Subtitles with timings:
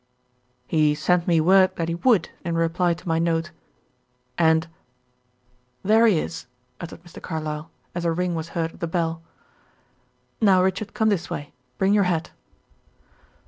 [0.65, 3.51] "He sent me word that he would, in reply to my note.
[4.35, 4.67] And
[5.83, 6.47] there he is!"
[6.79, 7.21] uttered Mr.
[7.21, 9.21] Carlyle, as a ring was heard at the bell.
[10.41, 11.53] "Now, Richard, come this way.
[11.77, 12.31] Bring your hat."